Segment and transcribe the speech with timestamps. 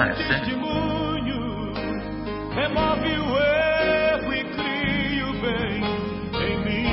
[0.00, 0.28] live soon.
[0.28, 1.42] testemunho
[2.54, 5.84] remove o erro cria o bem
[6.40, 6.88] em mim.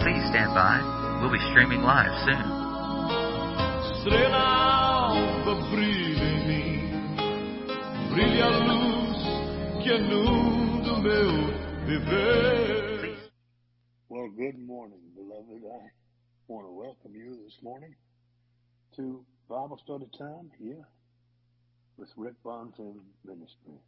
[0.00, 0.76] Please stand by.
[1.20, 2.44] We'll be streaming live soon.
[3.90, 4.42] Estrela
[5.08, 6.76] alva brilha em mim,
[8.10, 9.18] brilha a luz
[9.82, 11.30] que inunda o meu
[11.86, 13.18] viver.
[14.10, 15.64] Well, good morning, beloved.
[15.64, 15.90] I
[16.48, 17.94] want to welcome you this morning
[18.96, 20.84] to Bible study time here
[21.96, 23.84] with Rick Bonfim Ministries.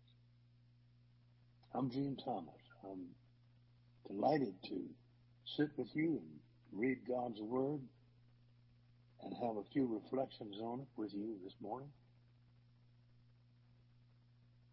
[1.74, 2.54] I'm Gene Thomas.
[2.84, 3.06] I'm
[4.06, 4.80] delighted to
[5.56, 6.30] sit with you and
[6.72, 7.80] read God's Word
[9.24, 11.88] and have a few reflections on it with you this morning.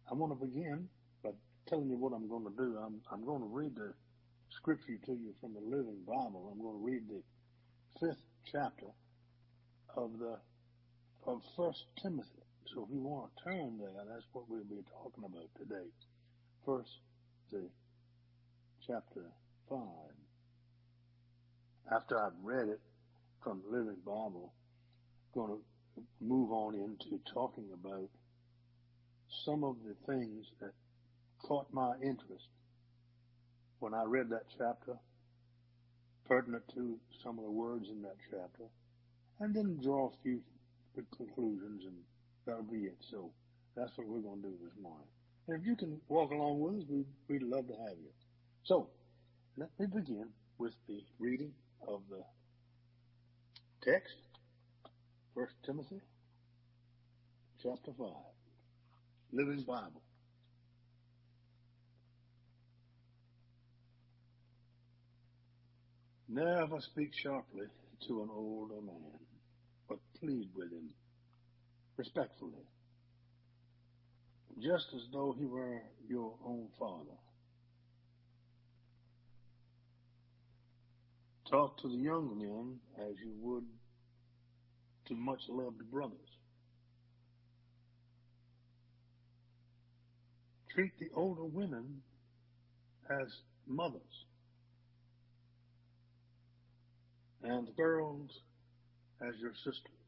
[0.08, 0.88] I want to begin
[1.24, 1.30] by
[1.66, 2.78] telling you what I'm going to do.
[2.78, 3.94] I'm, I'm going to read the
[4.50, 6.52] scripture to you from the Living Bible.
[6.52, 7.22] I'm going to read the
[7.98, 8.22] fifth
[8.52, 8.86] chapter
[9.96, 10.38] of the
[11.26, 12.44] of First Timothy.
[12.74, 15.88] So if you want to turn there, that's what we'll be talking about today.
[16.64, 16.90] First,
[17.50, 17.68] the
[18.86, 19.24] chapter
[19.68, 20.14] five.
[21.92, 22.80] After I've read it
[23.42, 24.52] from the Living Bible,
[25.34, 28.08] I'm going to move on into talking about
[29.44, 30.72] some of the things that
[31.42, 32.46] caught my interest
[33.80, 34.98] when I read that chapter,
[36.28, 38.64] pertinent to some of the words in that chapter,
[39.40, 40.40] and then draw a few
[41.16, 41.96] conclusions, and
[42.46, 42.98] that'll be it.
[43.10, 43.30] So
[43.74, 45.06] that's what we're going to do this morning.
[45.48, 48.10] And if you can walk along with us, we, we'd love to have you.
[48.64, 48.88] So
[49.56, 50.26] let me begin
[50.58, 51.52] with the reading
[51.88, 52.22] of the
[53.82, 54.14] text,
[55.34, 56.00] First Timothy,
[57.62, 58.34] chapter five,
[59.32, 60.02] Living Bible.
[66.28, 67.66] Never speak sharply
[68.06, 69.18] to an older man,
[70.20, 70.90] plead with him
[71.96, 72.64] respectfully,
[74.62, 77.16] just as though he were your own father.
[81.50, 82.78] Talk to the young men
[83.08, 83.64] as you would
[85.08, 86.18] to much loved brothers.
[90.74, 92.02] Treat the older women
[93.10, 93.26] as
[93.66, 94.00] mothers
[97.42, 98.30] and the girls
[99.20, 99.99] as your sisters,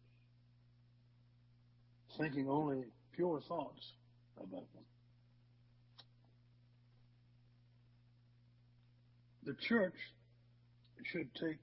[2.18, 2.84] thinking only
[3.14, 3.92] pure thoughts
[4.36, 4.84] about them.
[9.44, 9.94] The church
[11.04, 11.58] should take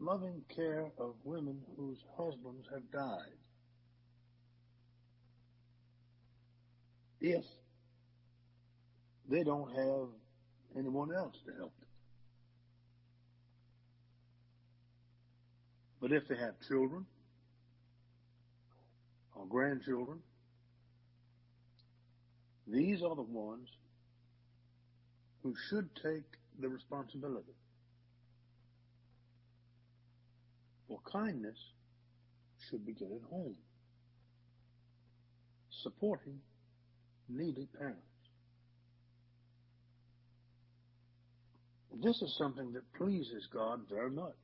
[0.00, 3.38] loving care of women whose husbands have died.
[7.20, 7.44] If
[9.30, 10.08] they don't have
[10.76, 11.88] anyone else to help them.
[16.00, 17.06] But if they have children
[19.42, 20.18] or grandchildren,
[22.66, 23.68] these are the ones
[25.42, 26.24] who should take
[26.60, 27.54] the responsibility.
[30.88, 31.58] For kindness
[32.70, 33.56] should begin at home,
[35.82, 36.38] supporting
[37.28, 38.00] needy parents.
[42.02, 44.34] This is something that pleases God very much.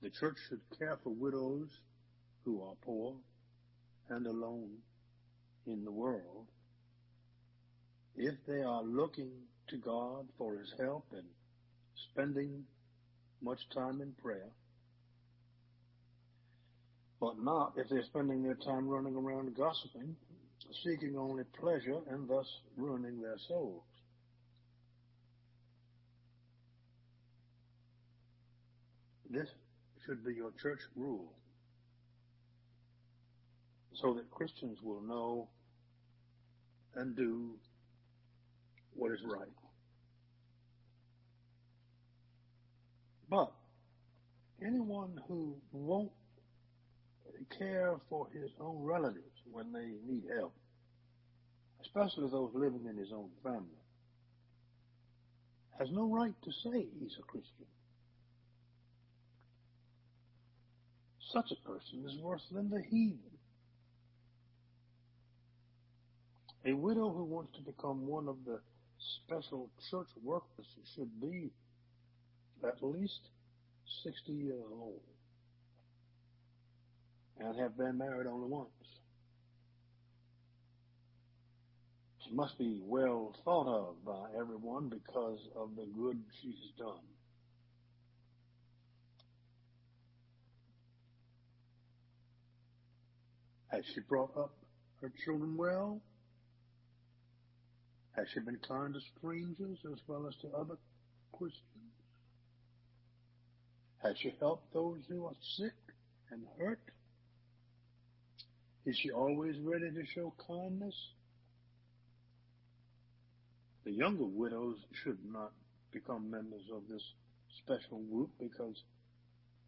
[0.00, 1.68] The church should care for widows
[2.44, 3.14] who are poor
[4.08, 4.70] and alone
[5.66, 6.46] in the world
[8.16, 9.30] if they are looking
[9.68, 11.24] to God for his help and
[12.10, 12.64] spending
[13.40, 14.50] much time in prayer,
[17.20, 20.16] but not if they're spending their time running around gossiping,
[20.84, 23.82] seeking only pleasure and thus ruining their souls.
[29.30, 29.48] This
[30.08, 31.32] should be your church rule
[33.92, 35.48] so that Christians will know
[36.94, 37.50] and do
[38.94, 39.48] what is right.
[43.28, 43.52] But
[44.64, 46.10] anyone who won't
[47.58, 50.54] care for his own relatives when they need help,
[51.82, 53.82] especially those living in his own family,
[55.78, 57.66] has no right to say he's a Christian.
[61.32, 63.18] Such a person is worse than the heathen.
[66.64, 68.60] A widow who wants to become one of the
[69.24, 71.50] special church workers should be
[72.66, 73.20] at least
[74.04, 75.00] 60 years old
[77.38, 78.68] and have been married only once.
[82.24, 87.04] She must be well thought of by everyone because of the good she's done.
[93.70, 94.54] Has she brought up
[95.00, 96.00] her children well?
[98.16, 100.76] Has she been kind to strangers as well as to other
[101.32, 101.62] Christians?
[104.02, 105.74] Has she helped those who are sick
[106.30, 106.80] and hurt?
[108.86, 110.94] Is she always ready to show kindness?
[113.84, 115.52] The younger widows should not
[115.92, 117.02] become members of this
[117.62, 118.82] special group because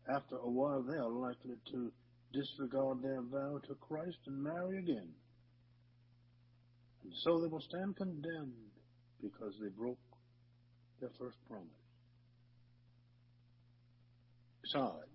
[0.08, 1.92] after a while they are likely to
[2.32, 5.08] disregard their vow to Christ and marry again.
[7.02, 8.52] And so they will stand condemned
[9.20, 9.98] because they broke
[11.00, 11.66] their first promise.
[14.62, 15.10] Besides,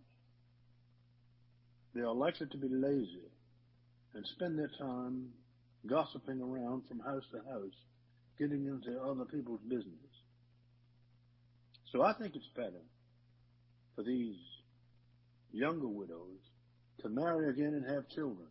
[1.94, 3.32] they are likely to be lazy
[4.14, 5.30] and spend their time
[5.88, 7.76] gossiping around from house to house,
[8.38, 9.94] getting into other people's business.
[11.92, 12.82] So I think it's better
[13.96, 14.36] for these
[15.52, 16.42] younger widows
[17.02, 18.48] to marry again and have children,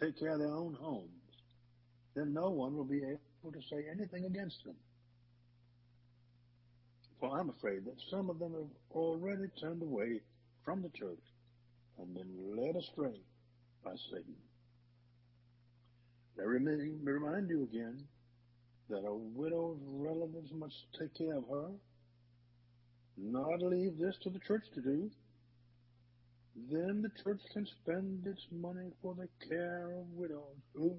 [0.00, 1.10] take care of their own homes,
[2.14, 4.76] then no one will be able to say anything against them.
[7.20, 10.20] For I'm afraid that some of them have already turned away
[10.64, 11.22] from the church
[11.98, 13.20] and been led astray
[13.84, 14.34] by Satan.
[16.36, 18.02] Let me remind you again
[18.88, 21.70] that a widow's relatives must take care of her,
[23.16, 25.10] not leave this to the church to do.
[26.54, 30.96] Then the church can spend its money for the care of widows who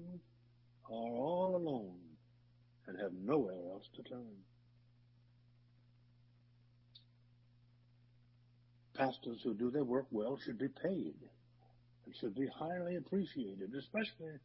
[0.90, 2.00] are all alone
[2.86, 4.36] and have nowhere else to turn.
[8.94, 11.14] Pastors who do their work well should be paid
[12.04, 14.38] and should be highly appreciated, especially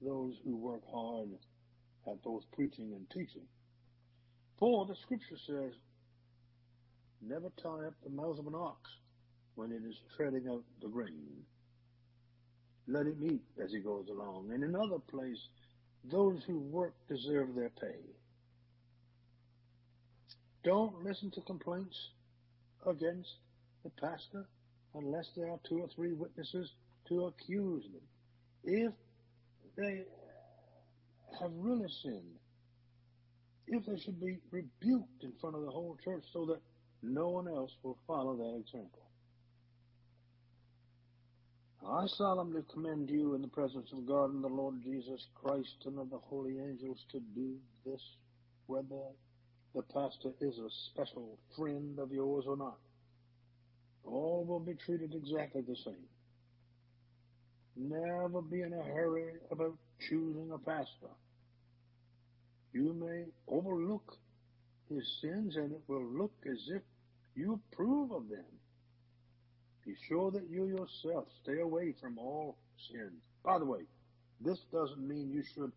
[0.00, 1.30] those who work hard
[2.06, 3.46] at both preaching and teaching.
[4.58, 5.72] For the scripture says,
[7.20, 8.90] never tie up the mouth of an ox
[9.54, 11.44] when it is treading out the grain.
[12.88, 14.50] Let him eat as he goes along.
[14.54, 15.38] In another place,
[16.10, 18.00] those who work deserve their pay.
[20.64, 21.96] Don't listen to complaints
[22.86, 23.30] against
[23.84, 24.46] the pastor
[24.94, 26.70] unless there are two or three witnesses
[27.08, 28.02] to accuse them.
[28.64, 28.92] If
[29.76, 30.04] they
[31.40, 32.38] have really sinned,
[33.66, 36.60] if they should be rebuked in front of the whole church so that
[37.02, 39.02] no one else will follow that example.
[41.88, 45.98] I solemnly commend you in the presence of God and the Lord Jesus Christ and
[45.98, 48.00] of the holy angels to do this,
[48.66, 49.02] whether
[49.74, 52.78] the pastor is a special friend of yours or not.
[54.04, 56.08] All will be treated exactly the same.
[57.76, 59.76] Never be in a hurry about
[60.08, 61.14] choosing a pastor.
[62.72, 64.16] You may overlook
[64.88, 66.82] his sins and it will look as if
[67.34, 68.44] you approve of them.
[69.84, 72.56] Be sure that you yourself stay away from all
[72.90, 73.10] sin.
[73.44, 73.80] By the way,
[74.40, 75.72] this doesn't mean you should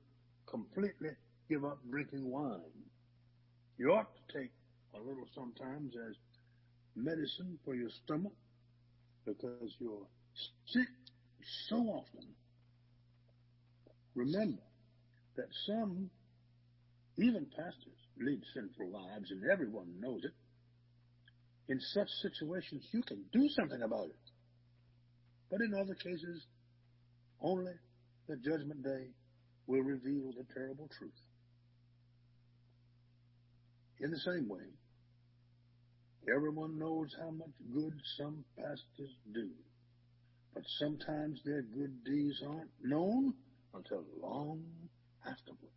[0.48, 1.10] completely
[1.50, 2.60] give up drinking wine.
[3.78, 4.52] You ought to take
[4.94, 6.16] a little sometimes as
[6.96, 8.34] medicine for your stomach
[9.26, 10.08] because you're
[10.68, 10.88] sick
[11.68, 12.28] so often.
[14.14, 14.62] Remember
[15.36, 16.10] that some,
[17.18, 20.32] even pastors, lead sinful lives and everyone knows it
[21.68, 24.32] in such situations, you can do something about it.
[25.50, 26.46] But in other cases,
[27.42, 27.74] only
[28.28, 29.08] the judgment day
[29.68, 31.12] will reveal the terrible truth.
[34.00, 34.66] In the same way,
[36.34, 39.50] everyone knows how much good some pastors do,
[40.54, 43.34] but sometimes their good deeds aren't known
[43.74, 44.64] until long
[45.26, 45.72] afterward.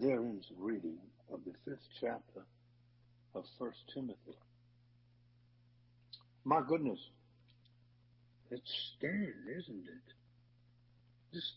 [0.00, 0.98] There the reading
[1.32, 2.44] of the fifth chapter
[3.34, 4.38] of First Timothy.
[6.44, 6.98] My goodness,
[8.50, 10.12] it's stern, isn't it?
[11.32, 11.52] This,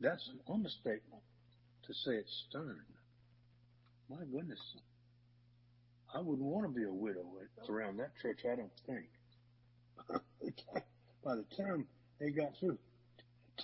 [0.00, 1.22] that's an understatement
[1.86, 2.82] to say it's stern.
[4.08, 4.60] My goodness,
[6.14, 7.24] I wouldn't want to be a widow
[7.68, 8.40] around that church.
[8.44, 9.06] I don't think.
[11.24, 11.86] By the time
[12.20, 12.78] they got through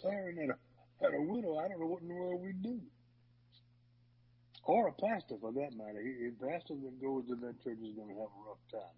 [0.01, 2.81] tearing at a, at a widow, I don't know what in the world we'd do
[4.65, 5.99] or a pastor for that matter.
[5.99, 8.97] A pastor that goes to that church is going to have a rough time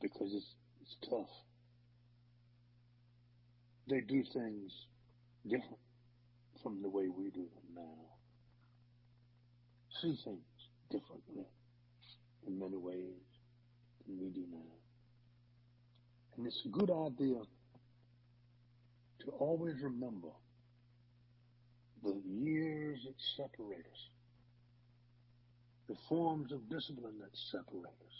[0.00, 1.30] because it's it's tough.
[3.88, 4.72] They do things
[5.44, 5.78] different
[6.62, 7.98] from the way we do them now.
[10.02, 10.40] See things
[10.90, 11.46] differently
[12.46, 13.24] in many ways
[14.06, 14.74] than we do now.
[16.36, 17.40] And it's a good idea
[19.24, 20.28] to always remember
[22.02, 24.15] the years that separate us
[25.88, 28.18] the forms of discipline that separate us.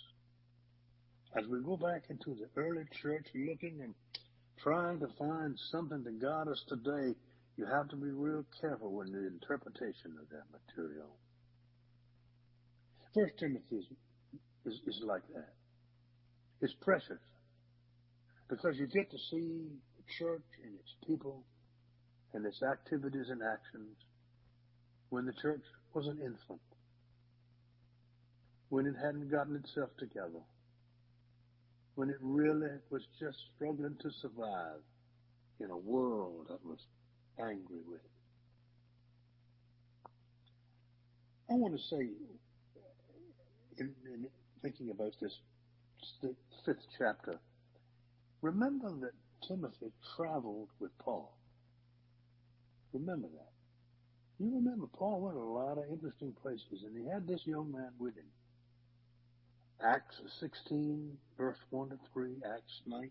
[1.37, 3.95] as we go back into the early church looking and
[4.63, 7.15] trying to find something to guide us today,
[7.57, 11.17] you have to be real careful with the interpretation of that material.
[13.15, 13.87] First Timothy is,
[14.67, 15.53] is, is like that.
[16.61, 17.21] It's precious
[18.49, 21.45] because you get to see the church and its people
[22.35, 23.97] and its activities and actions
[25.11, 25.63] when the church
[25.95, 26.61] was an infant,
[28.69, 30.43] when it hadn't gotten itself together,
[31.95, 34.81] when it really was just struggling to survive
[35.61, 36.79] in a world that was
[37.39, 38.11] angry with it.
[41.49, 42.11] I want to say,
[43.79, 44.27] in, in
[44.63, 45.33] thinking about this
[46.65, 47.39] fifth chapter,
[48.43, 49.13] remember that
[49.47, 51.33] Timothy traveled with Paul.
[52.93, 53.53] Remember that.
[54.39, 57.93] You remember Paul went a lot of interesting places and he had this young man
[57.99, 58.27] with him.
[59.85, 63.11] Acts 16, verse 1 to 3, Acts 19,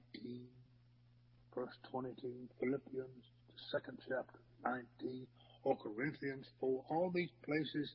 [1.53, 5.27] verse 22, Philippians, the second chapter, 19,
[5.63, 6.83] or Corinthians 4.
[6.89, 7.93] All these places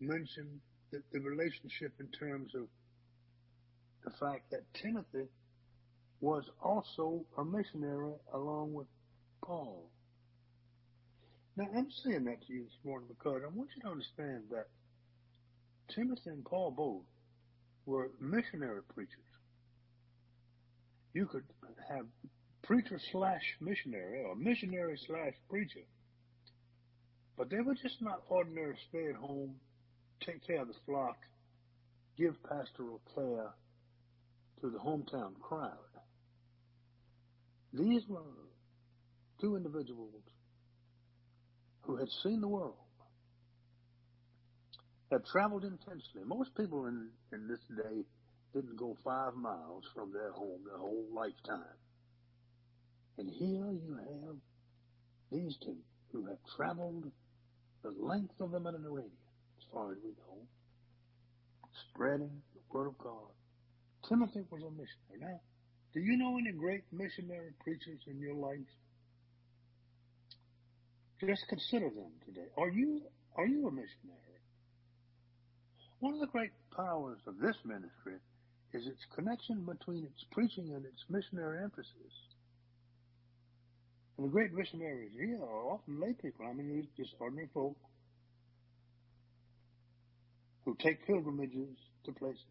[0.00, 0.60] mention
[0.92, 2.68] the, the relationship in terms of
[4.04, 5.26] the fact that Timothy
[6.20, 8.86] was also a missionary along with
[9.44, 9.90] Paul.
[11.56, 14.66] Now, I'm saying that to you this morning because I want you to understand that
[15.94, 17.02] Timothy and Paul both
[17.86, 19.10] were missionary preachers.
[21.14, 21.44] You could
[21.88, 22.06] have
[22.62, 25.84] preacher slash missionary or missionary slash preacher,
[27.36, 29.54] but they were just not ordinary stay at home,
[30.24, 31.16] take care of the flock,
[32.16, 33.50] give pastoral care
[34.60, 35.76] to the hometown crowd.
[37.72, 38.20] These were
[39.40, 40.22] two individuals
[41.82, 42.76] who had seen the world,
[45.12, 46.24] had traveled intensely.
[46.24, 48.02] Most people in, in this day
[48.54, 51.76] didn't go five miles from their home their whole lifetime.
[53.18, 54.36] And here you have
[55.30, 55.76] these two
[56.12, 57.04] who have traveled
[57.82, 59.12] the length of the Mediterranean,
[59.58, 60.46] as far as we know,
[61.90, 63.32] spreading the word of God.
[64.08, 65.20] Timothy was a missionary.
[65.20, 65.40] Now,
[65.92, 68.58] do you know any great missionary preachers in your life?
[71.20, 72.48] Just consider them today.
[72.56, 73.02] Are you
[73.36, 74.31] are you a missionary?
[76.02, 78.18] One of the great powers of this ministry
[78.74, 82.14] is its connection between its preaching and its missionary emphasis.
[84.18, 86.44] And the great missionaries here are often lay people.
[86.44, 87.76] I mean, these just ordinary folk
[90.64, 91.70] who take pilgrimages
[92.04, 92.42] to places.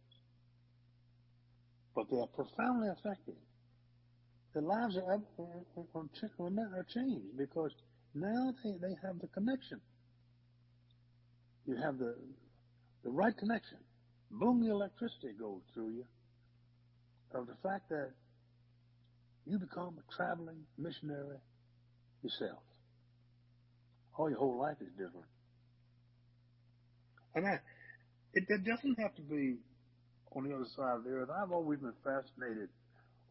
[1.94, 3.36] But they are profoundly effective.
[4.54, 5.20] Their lives are, are,
[5.98, 7.72] are, are changed because
[8.16, 9.82] now they, they have the connection.
[11.68, 12.16] You have the,
[13.04, 13.80] the right connection.
[14.32, 16.06] Boom, the electricity goes through you
[17.34, 18.12] of the fact that
[19.46, 21.38] you become a traveling missionary
[22.24, 22.62] yourself.
[24.18, 25.28] All your whole life is different.
[27.36, 27.56] And I,
[28.34, 29.58] it, it doesn't have to be
[30.36, 31.30] on the other side of the earth.
[31.32, 32.70] I've always been fascinated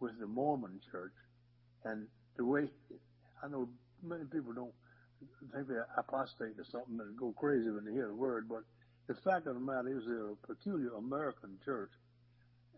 [0.01, 1.13] with the Mormon church
[1.85, 2.69] and the way
[3.43, 3.69] I know
[4.03, 4.73] many people don't
[5.53, 8.65] think they're apostate or something and go crazy when they hear the word, but
[9.11, 11.91] the fact of the matter is they're a peculiar American church,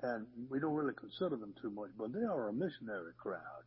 [0.02, 3.64] and we don't really consider them too much, but they are a missionary crowd.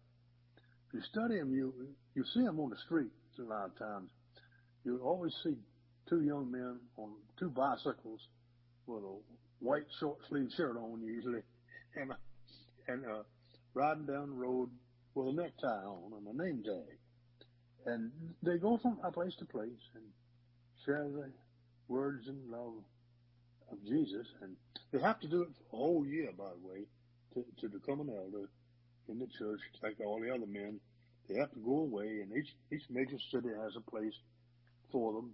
[0.88, 1.72] If you study them, you
[2.16, 4.10] you see them on the street a lot of times.
[4.84, 5.54] You always see
[6.10, 8.22] two young men on two bicycles
[8.88, 9.16] with a
[9.60, 11.42] white short sleeve shirt on usually,
[11.96, 12.14] and
[12.88, 13.22] and uh,
[13.76, 14.72] riding down the road
[15.14, 16.98] with a necktie on and a name tag.
[17.86, 20.04] And they go from place to place and
[20.84, 21.30] share the
[21.88, 22.84] words and love
[23.72, 24.28] of Jesus.
[24.42, 24.56] And
[24.92, 26.86] they have to do it for a whole year, by the way,
[27.34, 28.50] to, to become an elder
[29.08, 30.80] in the church, like all the other men.
[31.30, 34.14] They have to go away, and each each major city has a place
[34.92, 35.34] for them.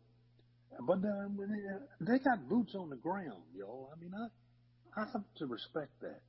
[0.88, 3.89] But uh, they, they got boots on the ground, y'all.
[3.93, 6.22] I mean, I I have to respect that.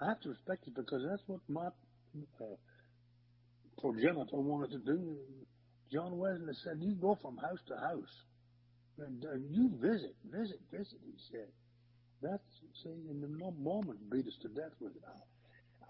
[0.00, 1.66] I have to respect it because that's what my
[2.40, 2.44] uh,
[3.80, 5.16] progenitor wanted to do.
[5.92, 8.14] John Wesley said, "You go from house to house,
[9.00, 11.48] and you visit, visit, visit." He said,
[12.22, 12.42] "That's
[12.82, 15.02] see, and the Mormons beat us to death with it."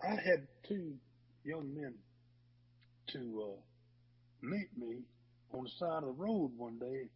[0.03, 0.95] I, I had two
[1.45, 1.95] young men
[3.13, 3.61] to uh,
[4.43, 5.03] meet me
[5.53, 7.09] on the side of the road one day,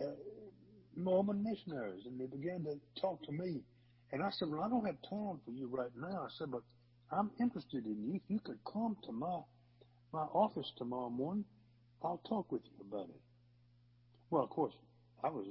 [0.00, 0.10] uh,
[0.96, 3.62] Mormon missionaries, and they began to talk to me.
[4.12, 6.62] And I said, "Well, I don't have time for you right now." I said, "But
[7.10, 8.14] I'm interested in you.
[8.14, 9.40] If you could come to my
[10.12, 11.44] my office tomorrow morning,
[12.02, 13.20] I'll talk with you about it.
[14.30, 14.74] Well, of course,
[15.24, 15.46] I was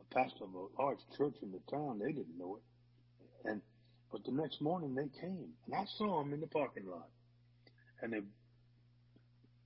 [0.00, 2.00] a pastor of a large church in the town.
[2.00, 3.48] They didn't know it.
[3.50, 3.62] And,
[4.12, 7.08] But the next morning they came and I saw them in the parking lot
[8.02, 8.22] and they,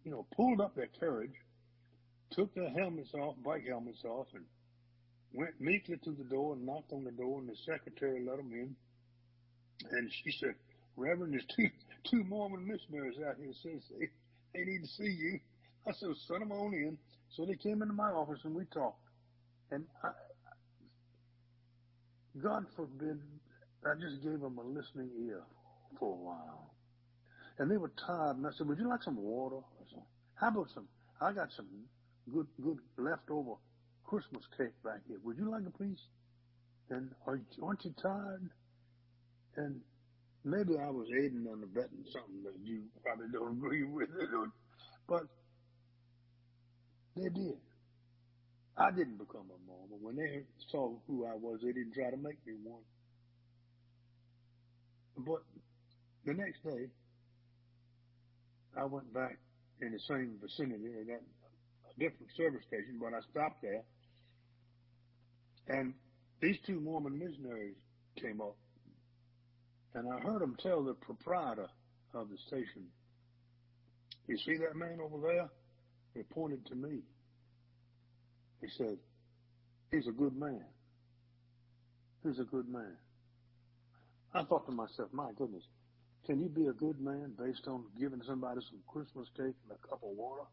[0.04, 1.34] you know, pulled up their carriage,
[2.32, 4.44] took their helmets off, bike helmets off and
[5.34, 8.52] went meekly to the door and knocked on the door and the secretary let them
[8.52, 8.76] in.
[9.90, 10.54] And she said,
[10.96, 11.68] Reverend, there's two,
[12.10, 14.08] two Mormon missionaries out here says they,
[14.54, 15.40] they need to see you.
[15.88, 16.98] I said, send them on in.
[17.30, 19.01] So they came into my office and we talked.
[19.72, 20.10] And I,
[22.42, 23.18] God forbid,
[23.84, 25.42] I just gave them a listening ear
[25.98, 26.74] for a while.
[27.58, 29.56] And they were tired and I said, would you like some water?
[29.56, 30.02] I said,
[30.34, 30.88] how about some,
[31.22, 31.68] I got some
[32.30, 33.54] good, good leftover
[34.04, 35.16] Christmas cake back here.
[35.24, 36.04] Would you like a piece?
[36.90, 38.50] And are aren't you tired?
[39.56, 39.80] And
[40.44, 44.10] maybe I was aiding and abetting something that you probably don't agree with,
[45.08, 45.22] but
[47.16, 47.56] they did.
[48.76, 49.98] I didn't become a Mormon.
[50.00, 52.82] When they saw who I was, they didn't try to make me one.
[55.18, 55.42] But
[56.24, 56.88] the next day,
[58.76, 59.38] I went back
[59.82, 60.88] in the same vicinity.
[61.00, 63.82] I got a different service station, but I stopped there.
[65.68, 65.94] And
[66.40, 67.76] these two Mormon missionaries
[68.20, 68.56] came up.
[69.94, 71.68] And I heard them tell the proprietor
[72.14, 72.86] of the station,
[74.26, 75.48] you see that man over there?
[76.14, 77.00] He pointed to me.
[78.62, 78.96] He said,
[79.90, 80.64] he's a good man.
[82.24, 82.96] He's a good man.
[84.32, 85.64] I thought to myself, my goodness,
[86.24, 89.88] can you be a good man based on giving somebody some Christmas cake and a
[89.88, 90.44] cup of water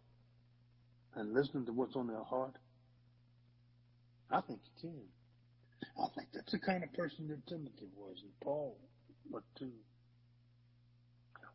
[1.15, 2.55] and listening to what's on their heart?
[4.31, 6.03] I think you can.
[6.03, 8.77] I think that's the kind of person that Timothy was and Paul,
[9.31, 9.71] but too.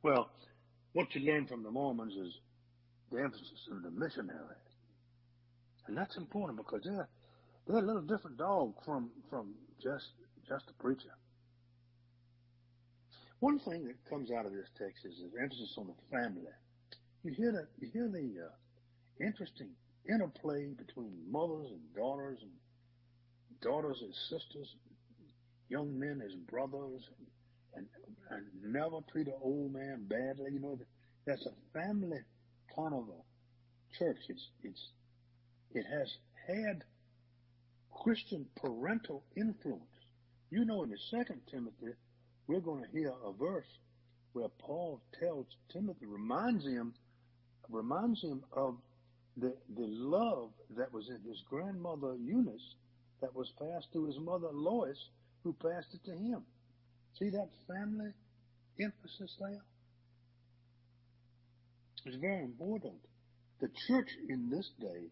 [0.02, 0.30] Well,
[0.92, 2.34] what you learn from the Mormons is
[3.10, 4.56] the emphasis on the missionary.
[5.86, 7.08] And that's important because they're,
[7.66, 10.06] they're a little different dog from, from just,
[10.48, 11.12] just a preacher.
[13.40, 16.52] One thing that comes out of this text is the emphasis on the family.
[17.22, 18.50] You hear the, you hear the, uh,
[19.20, 19.70] interesting
[20.08, 22.50] interplay between mothers and daughters and
[23.62, 24.74] daughters as sisters,
[25.68, 27.02] young men as brothers,
[27.74, 27.86] and,
[28.30, 30.52] and, and never treat an old man badly.
[30.52, 30.78] You know,
[31.26, 32.18] that's a family
[32.74, 34.18] kind of a church.
[34.28, 34.88] It's, it's,
[35.74, 36.84] it has had
[37.92, 39.82] Christian parental influence.
[40.50, 41.94] You know, in the second Timothy,
[42.46, 43.66] we're going to hear a verse
[44.32, 46.94] where Paul tells Timothy, reminds him,
[47.70, 48.76] reminds him of
[49.36, 52.74] the, the love that was in his grandmother Eunice
[53.20, 54.98] that was passed to his mother Lois,
[55.42, 56.42] who passed it to him.
[57.18, 58.10] See that family
[58.80, 59.62] emphasis there?
[62.06, 63.00] It's very important.
[63.60, 65.08] The church in this day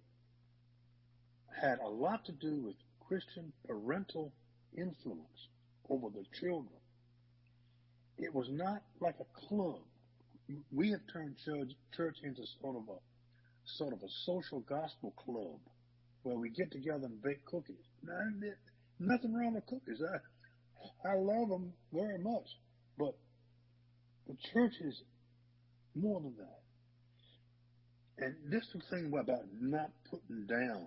[1.60, 4.32] had a lot to do with Christian parental
[4.76, 5.48] influence
[5.88, 6.80] over the children.
[8.18, 9.80] It was not like a club.
[10.70, 12.98] We have turned church, church into sort of a
[13.78, 15.60] sort of a social gospel club
[16.22, 17.84] where we get together and bake cookies.
[18.02, 18.18] Now,
[18.98, 20.00] nothing wrong with cookies.
[20.02, 20.18] I
[21.08, 22.48] I love them very much,
[22.98, 23.14] but
[24.26, 25.02] the church is
[25.94, 26.60] more than that.
[28.18, 30.86] And this is the thing about not putting down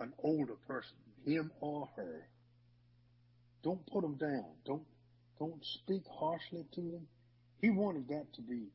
[0.00, 2.28] an older person, him or her.
[3.62, 4.44] Don't put them down.
[4.64, 4.82] Don't
[5.38, 7.06] don't speak harshly to them.
[7.60, 8.68] He wanted that to be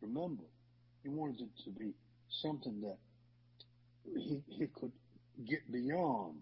[0.00, 0.46] remembered.
[1.02, 1.92] He wanted it to be
[2.42, 2.98] something that
[4.04, 4.92] he he could
[5.46, 6.36] get beyond.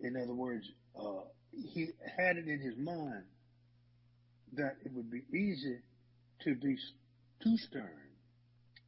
[0.00, 0.66] In other words,
[0.98, 3.24] uh, he had it in his mind
[4.54, 5.78] that it would be easy
[6.44, 6.76] to be
[7.42, 8.08] too stern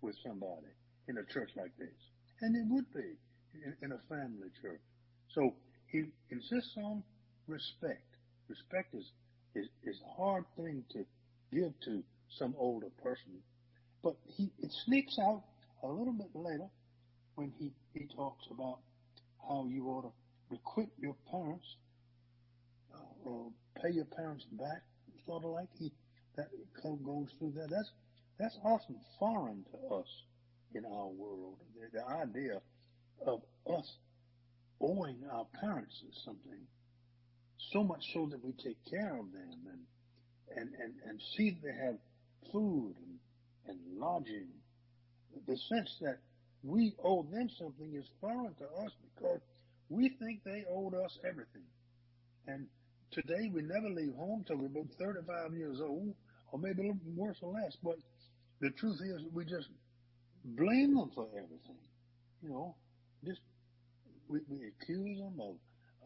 [0.01, 0.73] with somebody
[1.09, 1.95] in a church like this,
[2.41, 3.15] and it would be
[3.55, 4.81] in, in a family church.
[5.35, 5.55] So
[5.87, 7.03] he insists on
[7.47, 8.03] respect.
[8.49, 9.11] Respect is,
[9.55, 11.05] is, is a hard thing to
[11.53, 12.03] give to
[12.39, 13.43] some older person.
[14.03, 15.43] But he, it sneaks out
[15.83, 16.69] a little bit later
[17.35, 18.79] when he, he talks about
[19.47, 20.13] how you ought to
[20.51, 21.67] requite your parents,
[22.95, 23.47] uh, or
[23.83, 24.83] pay your parents back,
[25.27, 25.93] sort of like he,
[26.37, 26.49] that
[26.83, 27.67] goes through there.
[27.71, 27.91] That's,
[28.39, 30.07] that's often foreign to us
[30.75, 31.57] in our world.
[31.75, 32.61] The, the idea
[33.27, 33.97] of us
[34.81, 36.67] owing our parents something,
[37.73, 39.81] so much so that we take care of them and
[40.57, 41.97] and and, and see that they have
[42.53, 43.19] food and,
[43.69, 44.49] and lodging.
[45.47, 46.19] The sense that
[46.63, 49.41] we owe them something is foreign to us because
[49.89, 51.67] we think they owed us everything.
[52.47, 52.67] And
[53.13, 56.15] today we never leave home till we're about 35 years old,
[56.53, 57.77] or maybe a little worse or less.
[57.83, 57.97] But
[58.61, 59.69] the truth is, we just
[60.45, 61.81] blame them for everything.
[62.43, 62.75] You know,
[63.25, 63.41] just
[64.29, 65.57] we, we accuse them of,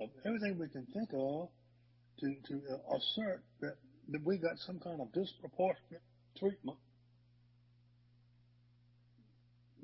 [0.00, 1.48] of everything we can think of,
[2.20, 3.76] to, to uh, assert that,
[4.08, 6.02] that we got some kind of disproportionate
[6.38, 6.78] treatment.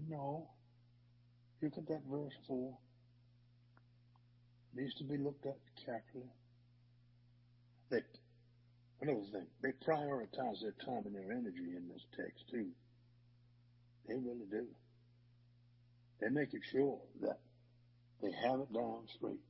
[0.09, 0.49] No.
[1.63, 2.79] Look at that verse 4.
[4.75, 6.33] It needs to be looked at carefully.
[7.91, 8.01] They,
[9.01, 12.67] another thing, they prioritize their time and their energy in this text too.
[14.09, 14.67] They really do.
[16.23, 17.41] They make it sure that
[18.23, 19.43] they have it down straight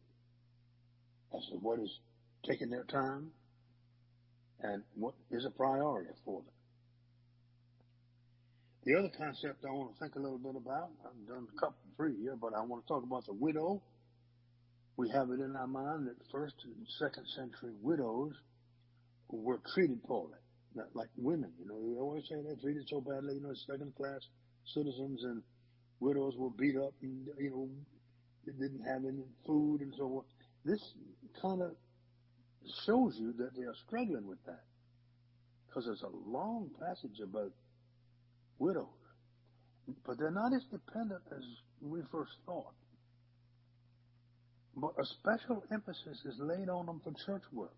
[1.36, 1.90] as to what is
[2.48, 3.30] taking their time
[4.62, 6.54] and what is a priority for them.
[8.84, 11.76] The other concept I want to think a little bit about, I've done a couple,
[11.96, 13.82] three here, but I want to talk about the widow.
[14.96, 18.32] We have it in our mind that first and second century widows
[19.28, 20.40] were treated poorly,
[20.74, 21.52] not like women.
[21.60, 24.20] You know, we always say they're treated so badly, you know, second class
[24.74, 25.42] citizens and
[26.02, 27.68] widows were beat up and, you know,
[28.44, 30.24] they didn't have any food and so on.
[30.64, 30.82] This
[31.40, 31.70] kind of
[32.84, 34.64] shows you that they are struggling with that
[35.66, 37.52] because there's a long passage about
[38.58, 38.86] widows,
[40.06, 41.44] but they're not as dependent as
[41.80, 42.74] we first thought.
[44.76, 47.76] But a special emphasis is laid on them for church work.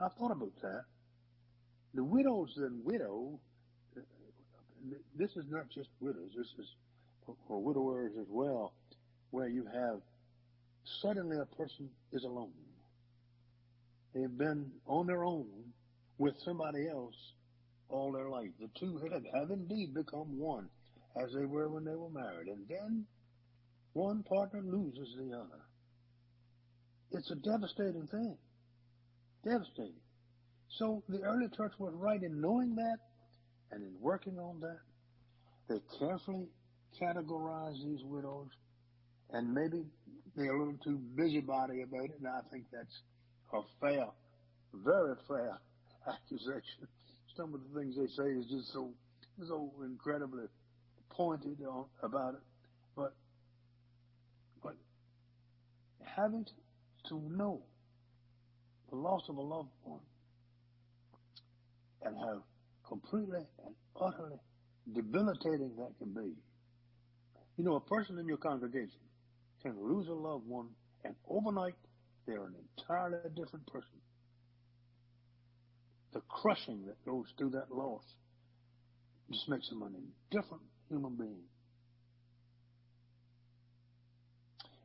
[0.00, 0.84] I thought about that.
[1.94, 3.38] The widows and widow,
[5.16, 6.74] this is not just widows, this is
[7.26, 8.74] for widowers as well,
[9.30, 10.00] where you have
[11.02, 12.52] suddenly a person is alone.
[14.14, 15.48] They've been on their own
[16.18, 17.14] with somebody else
[17.88, 18.50] all their life.
[18.60, 20.68] The two have, have indeed become one
[21.20, 22.48] as they were when they were married.
[22.48, 23.06] And then
[23.92, 25.62] one partner loses the other.
[27.12, 28.36] It's a devastating thing.
[29.44, 30.00] Devastating.
[30.78, 32.98] So the early church was right in knowing that
[33.70, 34.80] and in working on that.
[35.68, 36.48] They carefully
[37.00, 38.48] categorize these widows
[39.32, 39.84] and maybe
[40.36, 42.18] they're a little too busybody about it.
[42.18, 43.00] And I think that's
[43.52, 44.06] a fair,
[44.72, 45.58] very fair
[46.08, 46.88] accusation.
[47.36, 48.90] Some of the things they say is just so,
[49.48, 50.44] so incredibly
[51.10, 52.40] pointed on, about it.
[52.96, 53.14] But,
[54.62, 54.76] but
[56.16, 56.46] having
[57.08, 57.62] to know
[58.90, 60.00] the loss of a loved one
[62.02, 62.42] and how
[62.86, 64.38] completely and utterly
[64.94, 66.32] debilitating that can be.
[67.56, 69.00] You know, a person in your congregation
[69.62, 70.68] can lose a loved one
[71.04, 71.74] and overnight
[72.26, 74.00] they're an entirely different person.
[76.12, 78.02] The crushing that goes through that loss
[79.30, 81.42] just makes them a different human being.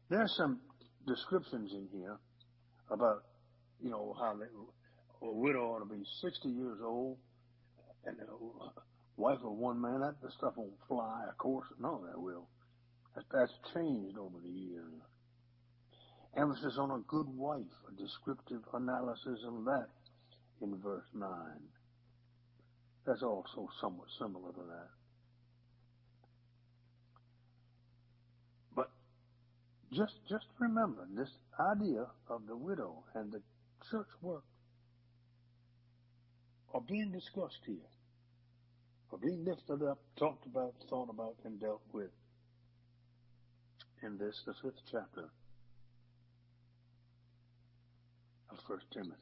[0.10, 0.60] There are some
[1.08, 2.18] descriptions in here
[2.90, 3.24] about,
[3.82, 7.18] you know, how they, a widow ought to be 60 years old
[8.06, 8.82] and a
[9.18, 10.00] wife of one man.
[10.00, 11.68] That stuff won't fly, of course.
[11.80, 12.48] No, that will.
[13.20, 14.94] That, that's changed over the years.
[16.38, 19.90] Emphasis on a good wife, a descriptive analysis of that
[20.62, 21.30] in verse 9.
[23.06, 24.90] That's also somewhat similar to that.
[28.76, 28.92] But
[29.92, 33.42] just, just remember this idea of the widow and the
[33.92, 34.44] church work
[36.74, 37.90] are being discussed here,
[39.12, 42.12] are being lifted up, talked about, thought about, and dealt with
[44.04, 45.30] in this, the fifth chapter
[48.50, 49.16] of First Timothy.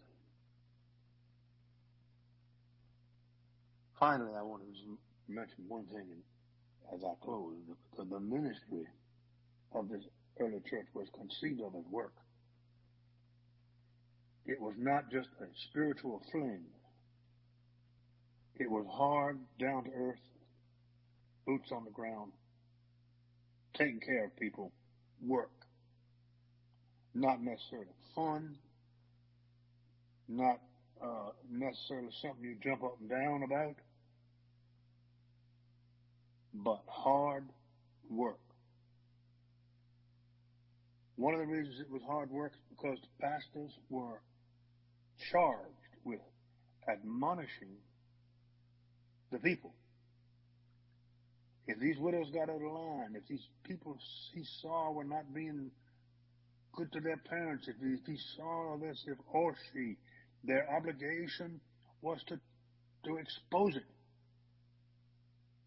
[3.99, 6.05] Finally, I want to mention one thing
[6.93, 7.55] as I close.
[7.97, 8.85] The, the ministry
[9.73, 10.03] of this
[10.39, 12.13] early church was conceived of as work.
[14.45, 16.61] It was not just a spiritual fling.
[18.55, 20.21] It was hard, down to earth,
[21.45, 22.31] boots on the ground,
[23.77, 24.71] taking care of people,
[25.25, 25.51] work.
[27.13, 28.55] Not necessarily fun,
[30.27, 30.59] not
[31.01, 33.75] uh, necessarily something you jump up and down about,
[36.53, 37.45] but hard
[38.09, 38.39] work.
[41.15, 44.21] One of the reasons it was hard work is because the pastors were
[45.31, 46.19] charged with
[46.87, 47.75] admonishing
[49.31, 49.73] the people.
[51.67, 53.97] If these widows got out of line, if these people
[54.33, 55.69] he saw were not being
[56.73, 59.97] good to their parents, if he, if he saw this, if or she,
[60.45, 61.59] their obligation
[62.01, 62.39] was to,
[63.05, 63.83] to expose it,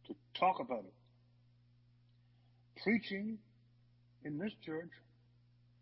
[0.07, 0.95] to talk about it.
[2.83, 3.39] Preaching
[4.25, 4.91] in this church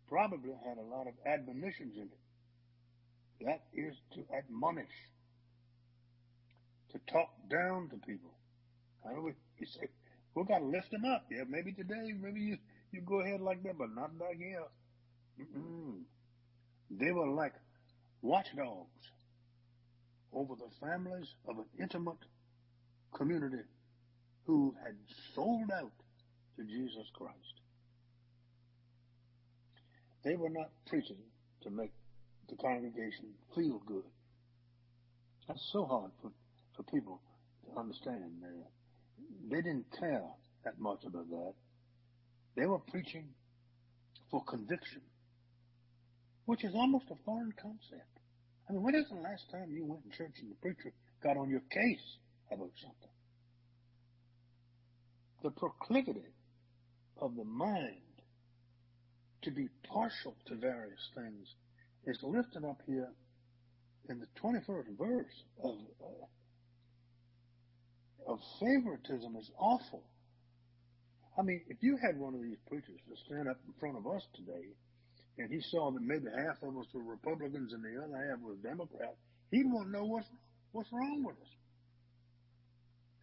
[0.09, 3.45] probably had a lot of admonitions in it.
[3.45, 4.85] That is to admonish,
[6.91, 8.31] to talk down to people.
[9.07, 9.31] I know
[9.65, 9.87] say
[10.35, 11.25] we got to lift them up.
[11.31, 12.57] Yeah, maybe today, maybe you,
[12.91, 14.63] you go ahead like that, but not back here.
[15.39, 16.01] Mm-mm.
[16.91, 17.53] They were like
[18.21, 19.11] watchdogs
[20.33, 22.17] over the families of an intimate
[23.15, 23.63] community
[24.45, 24.95] who had
[25.35, 25.91] sold out
[26.57, 27.61] to Jesus Christ.
[30.23, 31.17] They were not preaching
[31.63, 31.91] to make
[32.49, 34.03] the congregation feel good.
[35.47, 36.31] That's so hard for,
[36.75, 37.21] for people
[37.65, 38.23] to understand.
[38.41, 38.47] They,
[39.49, 40.23] they didn't care
[40.63, 41.53] that much about that.
[42.55, 43.29] They were preaching
[44.29, 45.01] for conviction,
[46.45, 48.19] which is almost a foreign concept.
[48.69, 51.37] I mean, when is the last time you went to church and the preacher got
[51.37, 52.17] on your case
[52.51, 53.09] about something?
[55.41, 56.33] The proclivity
[57.21, 58.01] of the mind
[59.43, 61.47] to be partial to various things
[62.05, 63.09] is lifted up here
[64.09, 66.25] in the 21st verse of, uh,
[68.29, 70.03] of favoritism is awful.
[71.37, 74.05] I mean, if you had one of these preachers to stand up in front of
[74.05, 74.69] us today
[75.37, 78.57] and he saw that maybe half of us were Republicans and the other half was
[78.61, 79.17] Democrats,
[79.51, 80.27] he'd want to know what's,
[80.73, 81.51] what's wrong with us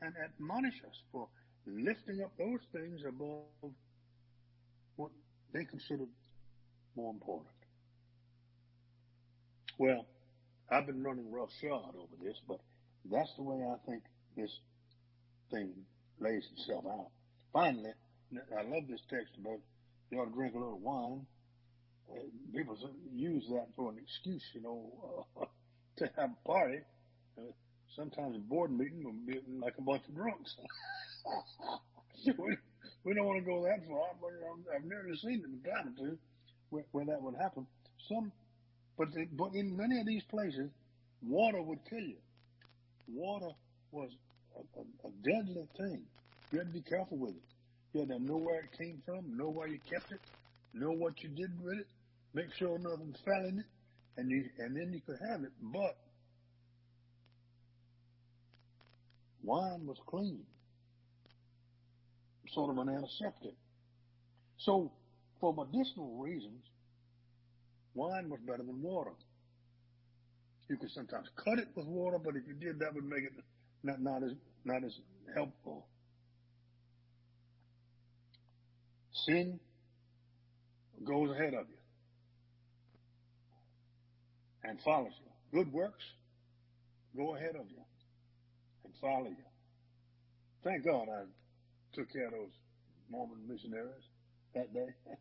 [0.02, 1.28] and admonish us for
[1.66, 3.44] lifting up those things above
[4.96, 5.10] what
[5.52, 6.08] they considered
[6.96, 7.48] more important.
[9.78, 10.06] Well,
[10.70, 12.60] I've been running roughshod over this, but
[13.10, 14.02] that's the way I think
[14.36, 14.50] this
[15.50, 15.72] thing
[16.20, 17.10] lays itself out.
[17.52, 17.92] Finally,
[18.56, 19.58] I love this text about
[20.10, 21.26] you ought to drink a little wine.
[22.10, 22.20] Uh,
[22.54, 22.76] people
[23.12, 24.92] use that for an excuse, you know,
[25.40, 25.44] uh,
[25.98, 26.78] to have a party.
[27.36, 27.52] Uh,
[27.96, 30.54] sometimes a board meeting will be like a bunch of drunks.
[33.04, 34.30] we, don't want to go that far, but
[34.74, 36.18] I've never seen it a time or two
[36.70, 37.66] where, where that would happen.
[38.08, 38.30] Some,
[38.96, 40.70] but the, but in many of these places,
[41.22, 42.18] water would kill you.
[43.08, 43.50] Water
[43.90, 44.10] was
[44.56, 46.02] a, a, deadly thing.
[46.52, 47.42] You had to be careful with it.
[47.92, 50.20] You had to know where it came from, know where you kept it,
[50.74, 51.86] know what you did with it,
[52.34, 53.66] make sure nothing fell in it,
[54.16, 55.52] and you and then you could have it.
[55.62, 55.96] But
[59.42, 60.40] wine was clean,
[62.52, 63.54] sort of an antiseptic.
[64.58, 64.90] So,
[65.40, 66.62] for medicinal reasons,
[67.94, 69.12] wine was better than water.
[70.68, 73.32] You could sometimes cut it with water, but if you did, that would make it
[73.86, 74.32] not, not as
[74.64, 74.92] not as
[75.34, 75.86] helpful.
[79.24, 79.58] Sin
[81.04, 81.76] goes ahead of you
[84.64, 85.58] and follows you.
[85.58, 86.04] Good works
[87.16, 87.82] go ahead of you
[88.84, 89.46] and follow you.
[90.62, 91.24] Thank God I
[91.94, 92.56] took care of those
[93.10, 94.04] Mormon missionaries
[94.54, 94.88] that day.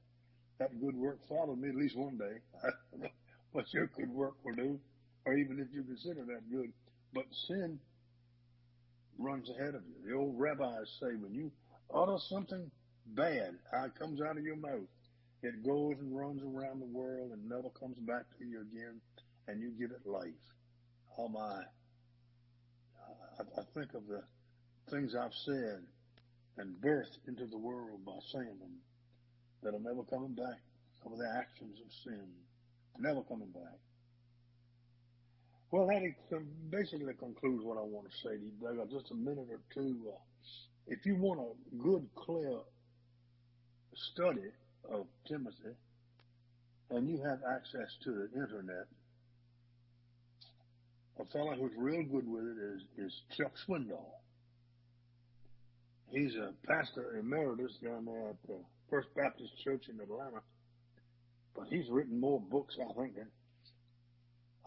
[0.59, 3.09] that good work followed me at least one day.
[3.51, 4.77] What your good work will do,
[5.25, 6.73] or even if you consider that good.
[7.13, 7.79] But sin
[9.17, 9.95] runs ahead of you.
[10.07, 11.51] The old rabbis say when you
[11.93, 12.69] utter something
[13.07, 14.87] bad, how it comes out of your mouth,
[15.43, 18.99] it goes and runs around the world and never comes back to you again,
[19.47, 20.41] and you give it life.
[21.17, 21.61] Oh my.
[23.39, 24.23] I, I think of the
[24.89, 25.83] things I've said
[26.57, 28.79] and birthed into the world by saying them
[29.61, 30.61] that are never coming back
[31.05, 32.27] over the actions of sin.
[32.97, 33.79] Never coming back.
[35.75, 38.89] Well, that basically concludes what I want to say to you, Doug.
[38.89, 39.97] Just a minute or two.
[40.07, 40.17] Uh,
[40.87, 42.59] if you want a good, clear
[44.13, 44.53] study
[44.89, 45.75] of Timothy,
[46.91, 48.87] and you have access to the internet,
[51.19, 54.13] a fellow who's real good with it is, is Chuck Swindoll.
[56.07, 58.59] He's a pastor emeritus down there at the
[58.89, 60.39] First Baptist Church in Atlanta.
[61.53, 63.27] But he's written more books, I think, than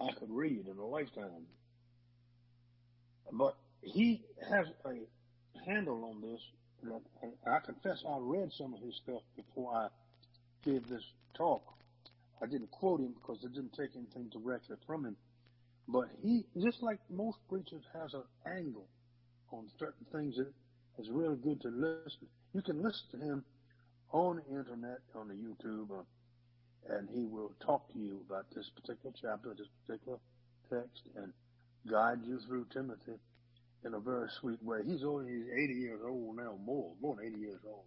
[0.00, 1.46] I could read in a lifetime.
[3.32, 6.40] But he has a handle on this
[7.46, 9.88] I confess I read some of his stuff before I
[10.64, 11.02] gave this
[11.36, 11.62] talk.
[12.42, 15.16] I didn't quote him because I didn't take anything directly from him.
[15.88, 18.86] But he, just like most preachers, has an angle
[19.50, 20.52] on certain things that
[20.98, 22.28] is really good to listen.
[22.52, 23.44] You can listen to him
[24.12, 26.02] on the internet, on the YouTube, uh,
[26.88, 30.18] and he will talk to you about this particular chapter, this particular
[30.70, 31.32] text, and
[31.90, 33.18] guide you through Timothy
[33.84, 34.80] in a very sweet way.
[34.84, 37.84] He's only he's 80 years old now, more more than 80 years old,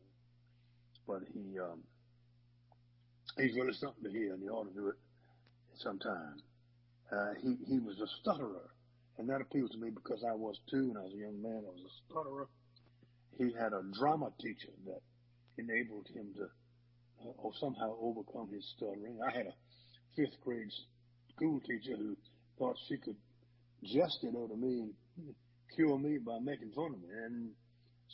[1.07, 1.83] but he um,
[3.37, 4.95] he's really something to hear, and he ought to do it
[5.75, 6.37] sometime.
[7.11, 8.69] Uh, he he was a stutterer,
[9.17, 10.89] and that appealed to me because I was too.
[10.89, 12.47] When I was a young man, I was a stutterer.
[13.37, 15.01] He had a drama teacher that
[15.57, 16.47] enabled him to
[17.25, 19.19] uh, or somehow overcome his stuttering.
[19.21, 19.55] I had a
[20.15, 20.71] fifth grade
[21.35, 22.15] school teacher who
[22.57, 23.15] thought she could
[23.83, 24.91] just, it over to me,
[25.75, 27.09] cure me by making fun of me.
[27.25, 27.51] And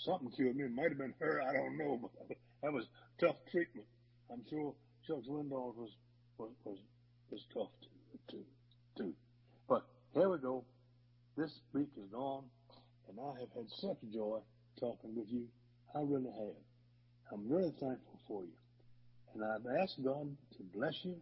[0.06, 0.66] something cured me.
[0.66, 1.42] It might have been her.
[1.42, 2.86] I don't know, but that was
[3.20, 3.88] tough treatment.
[4.32, 4.74] I'm sure
[5.08, 5.92] Chuck Swindoll was,
[6.38, 6.78] was, was,
[7.32, 8.38] was tough too,
[8.98, 9.14] to, to.
[9.68, 10.64] But here we go.
[11.38, 12.46] This week is gone
[13.10, 14.40] and I have had such joy
[14.80, 15.48] talking with you.
[15.96, 16.56] I really have.
[17.32, 18.56] I'm really thankful for you.
[19.38, 21.16] And I've asked God to bless you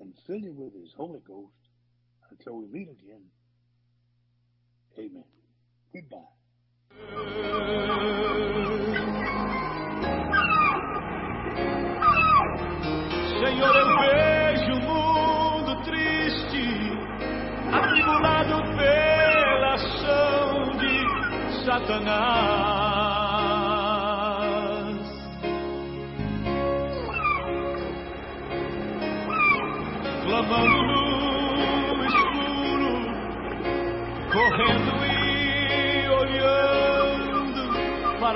[0.00, 1.52] and fill you with his Holy Ghost
[2.30, 3.20] until we meet again.
[4.98, 5.24] Amen.
[5.92, 6.22] Goodbye.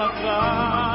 [0.01, 0.90] atrás.